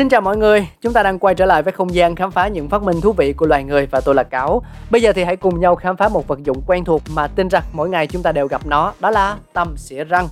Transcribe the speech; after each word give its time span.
Xin 0.00 0.08
chào 0.08 0.20
mọi 0.20 0.36
người, 0.36 0.68
chúng 0.80 0.92
ta 0.92 1.02
đang 1.02 1.18
quay 1.18 1.34
trở 1.34 1.46
lại 1.46 1.62
với 1.62 1.72
không 1.72 1.94
gian 1.94 2.16
khám 2.16 2.30
phá 2.30 2.48
những 2.48 2.68
phát 2.68 2.82
minh 2.82 3.00
thú 3.00 3.12
vị 3.12 3.32
của 3.32 3.46
loài 3.46 3.64
người 3.64 3.86
và 3.86 4.00
tôi 4.00 4.14
là 4.14 4.22
Cáo. 4.22 4.62
Bây 4.90 5.02
giờ 5.02 5.12
thì 5.12 5.24
hãy 5.24 5.36
cùng 5.36 5.60
nhau 5.60 5.76
khám 5.76 5.96
phá 5.96 6.08
một 6.08 6.28
vật 6.28 6.38
dụng 6.44 6.62
quen 6.66 6.84
thuộc 6.84 7.02
mà 7.14 7.26
tin 7.26 7.48
rằng 7.48 7.62
mỗi 7.72 7.88
ngày 7.88 8.06
chúng 8.06 8.22
ta 8.22 8.32
đều 8.32 8.46
gặp 8.46 8.66
nó, 8.66 8.92
đó 9.00 9.10
là 9.10 9.36
tăm 9.52 9.76
xỉa 9.76 10.04
răng. 10.04 10.28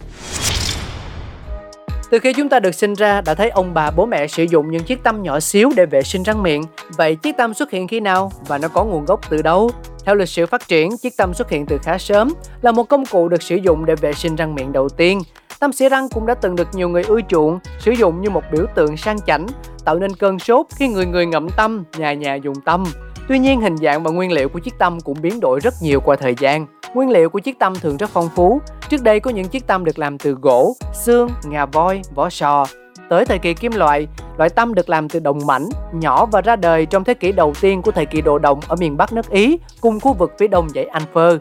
Từ 2.10 2.18
khi 2.18 2.32
chúng 2.32 2.48
ta 2.48 2.60
được 2.60 2.74
sinh 2.74 2.94
ra 2.94 3.20
đã 3.20 3.34
thấy 3.34 3.50
ông 3.50 3.74
bà 3.74 3.90
bố 3.90 4.06
mẹ 4.06 4.26
sử 4.26 4.42
dụng 4.42 4.70
những 4.70 4.82
chiếc 4.82 5.02
tăm 5.02 5.22
nhỏ 5.22 5.40
xíu 5.40 5.70
để 5.76 5.86
vệ 5.86 6.02
sinh 6.02 6.22
răng 6.22 6.42
miệng. 6.42 6.62
Vậy 6.96 7.16
chiếc 7.16 7.36
tăm 7.36 7.54
xuất 7.54 7.70
hiện 7.70 7.88
khi 7.88 8.00
nào 8.00 8.32
và 8.46 8.58
nó 8.58 8.68
có 8.68 8.84
nguồn 8.84 9.04
gốc 9.04 9.20
từ 9.30 9.42
đâu? 9.42 9.70
Theo 10.04 10.14
lịch 10.14 10.28
sử 10.28 10.46
phát 10.46 10.68
triển, 10.68 10.96
chiếc 10.96 11.16
tăm 11.16 11.34
xuất 11.34 11.50
hiện 11.50 11.66
từ 11.66 11.78
khá 11.82 11.98
sớm, 11.98 12.32
là 12.62 12.72
một 12.72 12.84
công 12.84 13.06
cụ 13.06 13.28
được 13.28 13.42
sử 13.42 13.56
dụng 13.56 13.86
để 13.86 13.94
vệ 13.96 14.12
sinh 14.12 14.36
răng 14.36 14.54
miệng 14.54 14.72
đầu 14.72 14.88
tiên. 14.88 15.20
Tăm 15.60 15.72
xỉa 15.72 15.88
răng 15.88 16.08
cũng 16.08 16.26
đã 16.26 16.34
từng 16.34 16.56
được 16.56 16.68
nhiều 16.72 16.88
người 16.88 17.02
ưa 17.02 17.20
chuộng, 17.28 17.58
sử 17.78 17.92
dụng 17.92 18.20
như 18.20 18.30
một 18.30 18.42
biểu 18.52 18.66
tượng 18.74 18.96
sang 18.96 19.20
chảnh, 19.26 19.46
tạo 19.84 19.94
nên 19.94 20.14
cơn 20.14 20.38
sốt 20.38 20.66
khi 20.76 20.88
người 20.88 21.06
người 21.06 21.26
ngậm 21.26 21.48
tâm, 21.56 21.84
nhà 21.96 22.12
nhà 22.12 22.34
dùng 22.34 22.54
tâm. 22.64 22.84
Tuy 23.28 23.38
nhiên, 23.38 23.60
hình 23.60 23.76
dạng 23.76 24.02
và 24.02 24.10
nguyên 24.10 24.32
liệu 24.32 24.48
của 24.48 24.58
chiếc 24.58 24.78
tâm 24.78 25.00
cũng 25.00 25.22
biến 25.22 25.40
đổi 25.40 25.60
rất 25.60 25.74
nhiều 25.82 26.00
qua 26.00 26.16
thời 26.16 26.34
gian. 26.38 26.66
Nguyên 26.94 27.10
liệu 27.10 27.30
của 27.30 27.38
chiếc 27.38 27.58
tâm 27.58 27.74
thường 27.74 27.96
rất 27.96 28.10
phong 28.10 28.28
phú. 28.36 28.60
Trước 28.88 29.02
đây 29.02 29.20
có 29.20 29.30
những 29.30 29.48
chiếc 29.48 29.66
tâm 29.66 29.84
được 29.84 29.98
làm 29.98 30.18
từ 30.18 30.36
gỗ, 30.42 30.76
xương, 30.94 31.28
ngà 31.44 31.66
voi, 31.66 32.02
vỏ 32.14 32.30
sò. 32.30 32.66
Tới 33.10 33.26
thời 33.26 33.38
kỳ 33.38 33.54
kim 33.54 33.72
loại, 33.72 34.06
loại 34.36 34.50
tâm 34.50 34.74
được 34.74 34.88
làm 34.88 35.08
từ 35.08 35.20
đồng 35.20 35.38
mảnh, 35.46 35.68
nhỏ 35.92 36.26
và 36.26 36.40
ra 36.40 36.56
đời 36.56 36.86
trong 36.86 37.04
thế 37.04 37.14
kỷ 37.14 37.32
đầu 37.32 37.52
tiên 37.60 37.82
của 37.82 37.90
thời 37.90 38.06
kỳ 38.06 38.20
đồ 38.20 38.38
đồng 38.38 38.60
ở 38.68 38.76
miền 38.76 38.96
Bắc 38.96 39.12
nước 39.12 39.30
Ý, 39.30 39.58
cùng 39.80 40.00
khu 40.00 40.12
vực 40.12 40.32
phía 40.38 40.48
đông 40.48 40.68
dãy 40.68 40.84
Anh 40.84 41.02
Phơ. 41.14 41.38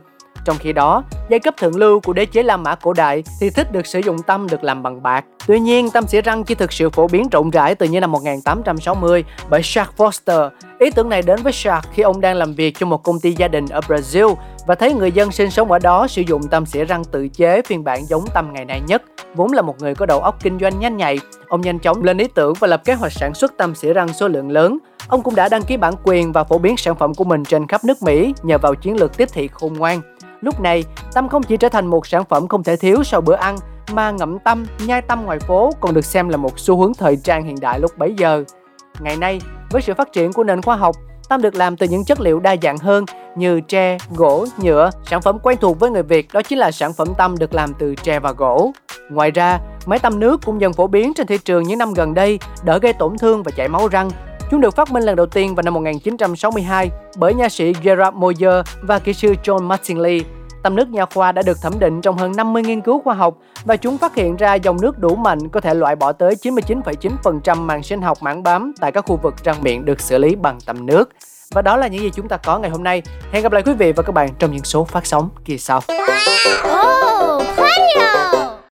Trong 0.48 0.58
khi 0.58 0.74
đó, 0.74 1.04
giai 1.30 1.40
cấp 1.40 1.58
thượng 1.58 1.76
lưu 1.76 2.00
của 2.00 2.14
đế 2.14 2.26
chế 2.26 2.44
La 2.44 2.58
Mã 2.58 2.76
cổ 2.76 2.94
đại 2.94 3.24
thì 3.40 3.50
thích 3.50 3.72
được 3.72 3.86
sử 3.86 4.00
dụng 4.00 4.18
tăm 4.20 4.48
được 4.48 4.64
làm 4.64 4.84
bằng 4.84 5.04
bạc. 5.04 5.26
Tuy 5.48 5.60
nhiên, 5.60 5.90
tăm 5.90 6.08
xỉa 6.08 6.22
răng 6.22 6.44
chỉ 6.44 6.56
thực 6.56 6.74
sự 6.74 6.90
phổ 6.90 7.08
biến 7.08 7.28
rộng 7.32 7.50
rãi 7.50 7.76
từ 7.76 7.86
những 7.86 8.02
năm 8.02 8.12
1860 8.12 9.24
bởi 9.50 9.62
Charles 9.64 9.96
Foster. 9.98 10.50
Ý 10.80 10.92
tưởng 10.92 11.10
này 11.10 11.22
đến 11.22 11.40
với 11.44 11.54
Charles 11.54 11.92
khi 11.94 12.04
ông 12.04 12.22
đang 12.22 12.36
làm 12.36 12.54
việc 12.54 12.78
cho 12.80 12.86
một 12.86 13.04
công 13.04 13.20
ty 13.20 13.32
gia 13.32 13.48
đình 13.48 13.66
ở 13.70 13.80
Brazil 13.80 14.36
và 14.68 14.76
thấy 14.76 14.94
người 14.94 15.12
dân 15.12 15.32
sinh 15.32 15.52
sống 15.52 15.72
ở 15.72 15.80
đó 15.80 16.08
sử 16.08 16.22
dụng 16.22 16.42
tăm 16.48 16.66
xỉa 16.66 16.86
răng 16.86 17.04
tự 17.04 17.28
chế 17.28 17.62
phiên 17.62 17.84
bản 17.84 18.06
giống 18.06 18.26
tăm 18.34 18.54
ngày 18.54 18.66
nay 18.66 18.82
nhất. 18.88 19.04
Vốn 19.36 19.52
là 19.52 19.62
một 19.62 19.76
người 19.80 19.96
có 19.96 20.06
đầu 20.06 20.20
óc 20.20 20.38
kinh 20.44 20.60
doanh 20.60 20.80
nhanh 20.80 20.98
nhạy, 20.98 21.20
ông 21.48 21.62
nhanh 21.62 21.80
chóng 21.80 22.04
lên 22.04 22.18
ý 22.18 22.28
tưởng 22.28 22.54
và 22.60 22.68
lập 22.68 22.82
kế 22.86 22.94
hoạch 22.94 23.12
sản 23.12 23.34
xuất 23.34 23.58
tăm 23.58 23.76
xỉa 23.76 23.94
răng 23.94 24.14
số 24.14 24.28
lượng 24.28 24.52
lớn. 24.52 24.78
Ông 25.08 25.22
cũng 25.22 25.36
đã 25.36 25.50
đăng 25.50 25.64
ký 25.64 25.78
bản 25.78 25.94
quyền 26.04 26.32
và 26.32 26.44
phổ 26.44 26.58
biến 26.58 26.78
sản 26.78 26.96
phẩm 26.96 27.14
của 27.14 27.24
mình 27.24 27.44
trên 27.44 27.68
khắp 27.68 27.84
nước 27.84 28.02
Mỹ 28.02 28.34
nhờ 28.44 28.58
vào 28.58 28.76
chiến 28.76 28.96
lược 28.96 29.18
tiếp 29.18 29.30
thị 29.34 29.50
khôn 29.54 29.74
ngoan. 29.74 30.02
Lúc 30.42 30.60
này, 30.60 30.84
tâm 31.14 31.30
không 31.30 31.44
chỉ 31.44 31.58
trở 31.58 31.70
thành 31.70 31.88
một 31.88 32.08
sản 32.08 32.24
phẩm 32.30 32.48
không 32.48 32.64
thể 32.64 32.76
thiếu 32.76 33.04
sau 33.04 33.22
bữa 33.22 33.36
ăn, 33.36 33.58
mà 33.94 34.12
ngậm 34.12 34.40
tâm, 34.40 34.66
nhai 34.86 35.02
tâm 35.02 35.26
ngoài 35.26 35.40
phố 35.40 35.72
còn 35.80 35.94
được 35.94 36.06
xem 36.06 36.30
là 36.30 36.38
một 36.38 36.60
xu 36.60 36.82
hướng 36.82 36.94
thời 36.94 37.16
trang 37.16 37.44
hiện 37.44 37.56
đại 37.62 37.80
lúc 37.80 37.98
bấy 37.98 38.14
giờ. 38.18 38.44
Ngày 39.00 39.18
nay, 39.18 39.42
với 39.70 39.82
sự 39.82 39.94
phát 39.94 40.14
triển 40.14 40.34
của 40.34 40.44
nền 40.44 40.62
khoa 40.62 40.76
học, 40.76 40.96
tâm 41.30 41.42
được 41.42 41.56
làm 41.56 41.78
từ 41.78 41.88
những 41.88 42.06
chất 42.06 42.20
liệu 42.22 42.40
đa 42.40 42.56
dạng 42.62 42.78
hơn 42.78 43.06
như 43.36 43.62
tre, 43.62 43.98
gỗ, 44.16 44.46
nhựa. 44.58 44.90
Sản 45.06 45.22
phẩm 45.22 45.40
quen 45.44 45.58
thuộc 45.62 45.80
với 45.80 45.90
người 45.90 46.04
Việt 46.04 46.28
đó 46.34 46.42
chính 46.42 46.60
là 46.60 46.72
sản 46.72 46.94
phẩm 46.94 47.08
tâm 47.18 47.38
được 47.38 47.54
làm 47.54 47.74
từ 47.74 47.96
tre 47.96 48.20
và 48.20 48.32
gỗ. 48.32 48.72
Ngoài 49.10 49.32
ra, 49.32 49.60
máy 49.86 50.00
tăm 50.00 50.20
nước 50.20 50.42
cũng 50.46 50.62
dần 50.62 50.74
phổ 50.74 50.88
biến 50.88 51.14
trên 51.14 51.28
thị 51.28 51.38
trường 51.38 51.64
những 51.64 51.78
năm 51.78 51.94
gần 51.94 52.14
đây, 52.14 52.40
đỡ 52.64 52.80
gây 52.80 52.94
tổn 52.94 53.18
thương 53.18 53.44
và 53.44 53.52
chảy 53.52 53.68
máu 53.68 53.88
răng. 53.88 54.10
Chúng 54.52 54.62
được 54.62 54.76
phát 54.76 54.92
minh 54.92 55.04
lần 55.04 55.16
đầu 55.16 55.26
tiên 55.26 55.56
vào 55.56 55.64
năm 55.64 55.74
1962 55.74 56.92
bởi 57.18 57.34
nha 57.34 57.50
sĩ 57.50 57.74
Gerard 57.82 58.18
Moyer 58.18 58.66
và 58.82 59.00
kỹ 59.00 59.14
sư 59.14 59.36
John 59.44 59.64
Mattingly. 59.64 60.24
Tầm 60.64 60.76
nước 60.76 60.90
nha 60.90 61.06
khoa 61.06 61.32
đã 61.32 61.42
được 61.42 61.58
thẩm 61.62 61.80
định 61.80 62.02
trong 62.02 62.18
hơn 62.18 62.32
50 62.36 62.64
nghiên 62.64 62.82
cứu 62.82 63.02
khoa 63.04 63.14
học 63.14 63.38
và 63.66 63.76
chúng 63.76 63.98
phát 63.98 64.16
hiện 64.16 64.36
ra 64.36 64.54
dòng 64.54 64.82
nước 64.82 65.00
đủ 65.00 65.16
mạnh 65.16 65.50
có 65.50 65.62
thể 65.62 65.74
loại 65.74 65.96
bỏ 65.96 66.12
tới 66.12 66.36
99,9% 66.42 67.58
màng 67.58 67.84
sinh 67.84 68.02
học 68.02 68.18
mảng 68.22 68.44
bám 68.44 68.74
tại 68.82 68.92
các 68.92 69.06
khu 69.08 69.20
vực 69.24 69.34
răng 69.44 69.64
miệng 69.64 69.86
được 69.86 70.02
xử 70.02 70.18
lý 70.18 70.36
bằng 70.36 70.60
tầm 70.66 70.86
nước. 70.86 71.10
Và 71.52 71.62
đó 71.62 71.78
là 71.78 71.88
những 71.88 72.02
gì 72.02 72.12
chúng 72.16 72.28
ta 72.28 72.38
có 72.38 72.60
ngày 72.60 72.70
hôm 72.70 72.84
nay. 72.84 73.02
Hẹn 73.32 73.44
gặp 73.44 73.52
lại 73.52 73.64
quý 73.66 73.74
vị 73.74 73.92
và 73.92 74.04
các 74.04 74.12
bạn 74.12 74.30
trong 74.40 74.52
những 74.52 74.64
số 74.64 74.84
phát 74.84 75.06
sóng 75.06 75.30
kỳ 75.46 75.58
sau. 75.58 75.82
Oh, 76.64 77.44